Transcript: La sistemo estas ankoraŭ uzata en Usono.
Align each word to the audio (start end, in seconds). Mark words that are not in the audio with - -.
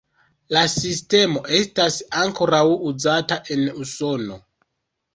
La 0.55 0.63
sistemo 0.75 1.43
estas 1.59 1.99
ankoraŭ 2.23 2.65
uzata 2.95 3.41
en 3.59 3.67
Usono. 3.87 4.45